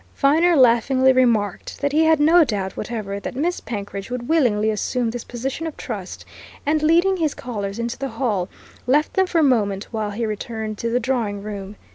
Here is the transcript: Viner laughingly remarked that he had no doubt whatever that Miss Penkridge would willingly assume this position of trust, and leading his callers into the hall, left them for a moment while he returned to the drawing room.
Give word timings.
Viner 0.15 0.55
laughingly 0.55 1.13
remarked 1.13 1.79
that 1.79 1.91
he 1.91 2.05
had 2.05 2.19
no 2.19 2.43
doubt 2.43 2.75
whatever 2.75 3.19
that 3.19 3.35
Miss 3.35 3.59
Penkridge 3.61 4.09
would 4.09 4.27
willingly 4.27 4.71
assume 4.71 5.11
this 5.11 5.23
position 5.23 5.67
of 5.67 5.77
trust, 5.77 6.25
and 6.65 6.81
leading 6.81 7.17
his 7.17 7.35
callers 7.35 7.77
into 7.77 7.99
the 7.99 8.09
hall, 8.09 8.49
left 8.87 9.13
them 9.13 9.27
for 9.27 9.37
a 9.37 9.43
moment 9.43 9.89
while 9.93 10.09
he 10.09 10.25
returned 10.25 10.79
to 10.79 10.89
the 10.89 10.99
drawing 10.99 11.43
room. 11.43 11.75